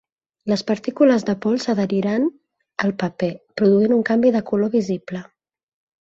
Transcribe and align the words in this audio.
Les 0.51 0.61
partícules 0.69 1.25
de 1.25 1.33
pols 1.43 1.65
s'adheriran 1.67 2.25
al 2.85 2.93
paper, 3.03 3.29
produint 3.61 3.93
un 3.97 4.01
canvi 4.11 4.31
de 4.37 4.41
color 4.53 4.73
visible. 4.77 5.23